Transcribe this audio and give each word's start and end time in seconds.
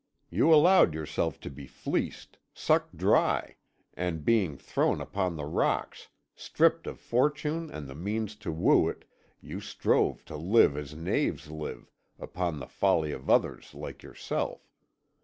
You 0.31 0.51
allowed 0.51 0.95
yourself 0.95 1.39
to 1.41 1.49
be 1.51 1.67
fleeced, 1.67 2.39
sucked 2.55 2.97
dry, 2.97 3.57
and 3.93 4.25
being 4.25 4.57
thrown 4.57 4.99
upon 4.99 5.35
the 5.35 5.45
rocks, 5.45 6.07
stripped 6.35 6.87
of 6.87 6.99
fortune 6.99 7.69
and 7.69 7.87
the 7.87 7.93
means 7.93 8.35
to 8.37 8.51
woo 8.51 8.89
it, 8.89 9.05
you 9.41 9.59
strove 9.61 10.25
to 10.25 10.35
live 10.35 10.75
as 10.75 10.95
knaves 10.95 11.51
live, 11.51 11.91
upon 12.17 12.57
the 12.57 12.65
folly 12.65 13.11
of 13.11 13.29
others 13.29 13.75
like 13.75 14.01
yourself. 14.01 14.71